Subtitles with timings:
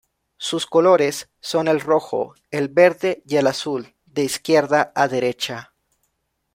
[0.37, 5.73] Sus colores son el rojo, el verde y el azul, de izquierda a derecha.